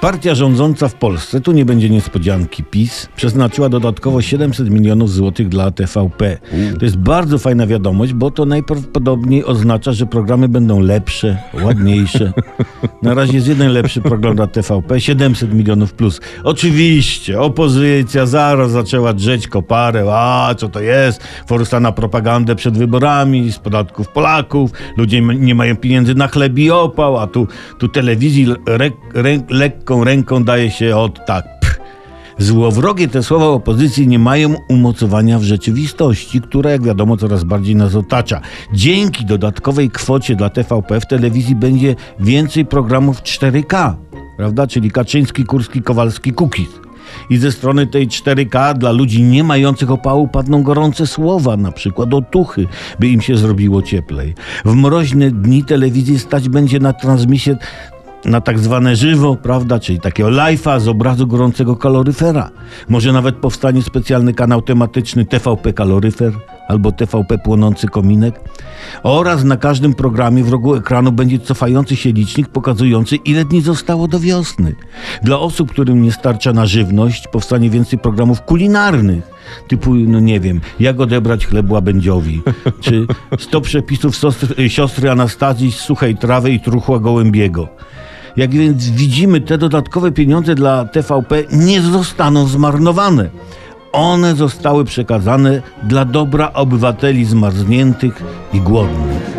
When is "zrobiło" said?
53.36-53.82